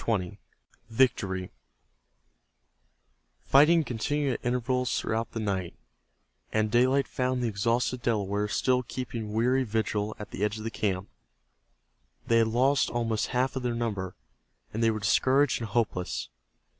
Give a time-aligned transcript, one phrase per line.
[0.03, 0.13] CHAPTER
[0.89, 1.51] XX—VICTORY
[3.43, 5.75] Fighting continued at intervals throughout the night,
[6.51, 10.71] and daylight found the exhausted Delawares still keeping weary vigil at the edge of the
[10.71, 11.07] camp.
[12.25, 14.15] They had lost almost half of their number,
[14.73, 16.29] and they were discouraged and hopeless.